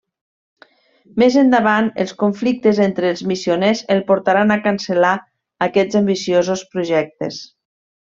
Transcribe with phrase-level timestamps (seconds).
[1.23, 5.15] Més endavant els conflictes entre els missioners el portaran a cancel·lar
[5.71, 7.43] aquests ambiciosos projectes.